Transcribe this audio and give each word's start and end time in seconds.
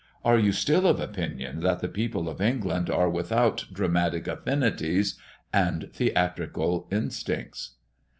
Are 0.25 0.39
you 0.39 0.51
still 0.51 0.87
of 0.87 0.99
opinion, 0.99 1.59
that 1.59 1.79
the 1.79 1.87
people 1.87 2.27
of 2.27 2.41
England 2.41 2.89
are 2.89 3.07
without 3.07 3.65
dramatic 3.71 4.27
affinities 4.27 5.15
and 5.53 5.91
theatrical 5.93 6.87
instincts?" 6.89 7.75